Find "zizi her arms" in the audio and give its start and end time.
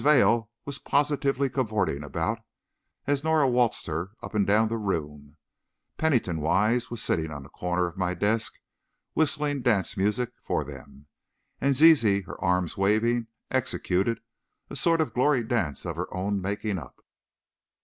11.75-12.75